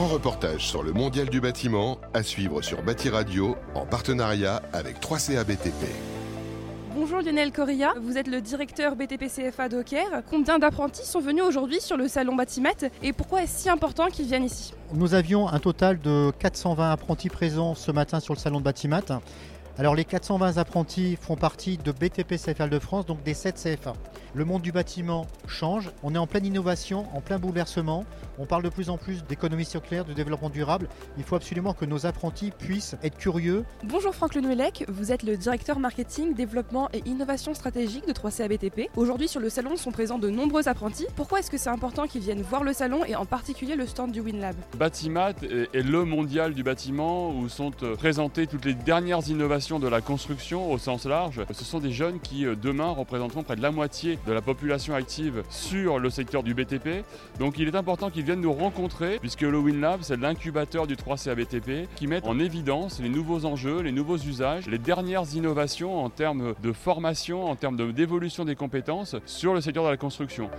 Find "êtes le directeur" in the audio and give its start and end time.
8.16-8.96, 35.12-35.78